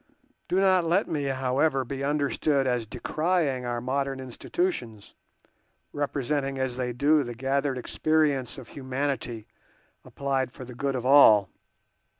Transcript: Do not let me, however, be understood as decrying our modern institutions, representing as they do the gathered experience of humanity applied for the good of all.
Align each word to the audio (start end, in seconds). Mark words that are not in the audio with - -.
Do 0.47 0.59
not 0.59 0.83
let 0.83 1.07
me, 1.07 1.25
however, 1.25 1.85
be 1.85 2.03
understood 2.03 2.65
as 2.65 2.87
decrying 2.87 3.65
our 3.67 3.79
modern 3.79 4.19
institutions, 4.19 5.13
representing 5.93 6.57
as 6.57 6.75
they 6.75 6.91
do 6.91 7.21
the 7.21 7.35
gathered 7.35 7.77
experience 7.77 8.57
of 8.57 8.69
humanity 8.69 9.45
applied 10.03 10.51
for 10.51 10.65
the 10.65 10.73
good 10.73 10.95
of 10.95 11.05
all. 11.05 11.49